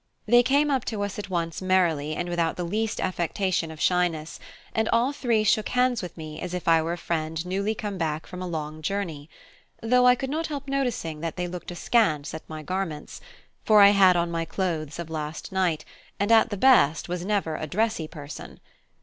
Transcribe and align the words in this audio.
They 0.25 0.41
came 0.41 0.71
up 0.71 0.83
to 0.85 1.03
us 1.03 1.19
at 1.19 1.29
once 1.29 1.61
merrily 1.61 2.15
and 2.15 2.27
without 2.27 2.55
the 2.57 2.63
least 2.63 2.99
affectation 2.99 3.69
of 3.69 3.79
shyness, 3.79 4.39
and 4.73 4.89
all 4.89 5.13
three 5.13 5.43
shook 5.43 5.69
hands 5.69 6.01
with 6.01 6.17
me 6.17 6.41
as 6.41 6.55
if 6.55 6.67
I 6.67 6.81
were 6.81 6.93
a 6.93 6.97
friend 6.97 7.45
newly 7.45 7.75
come 7.75 7.99
back 7.99 8.25
from 8.25 8.41
a 8.41 8.47
long 8.47 8.81
journey: 8.81 9.29
though 9.79 10.07
I 10.07 10.15
could 10.15 10.31
not 10.31 10.47
help 10.47 10.67
noticing 10.67 11.19
that 11.19 11.35
they 11.35 11.47
looked 11.47 11.69
askance 11.69 12.33
at 12.33 12.49
my 12.49 12.63
garments; 12.63 13.21
for 13.63 13.79
I 13.83 13.89
had 13.89 14.15
on 14.15 14.31
my 14.31 14.43
clothes 14.43 14.97
of 14.97 15.11
last 15.11 15.51
night, 15.51 15.85
and 16.19 16.31
at 16.31 16.49
the 16.49 16.57
best 16.57 17.07
was 17.07 17.23
never 17.23 17.55
a 17.55 17.67
dressy 17.67 18.07
person. 18.07 18.59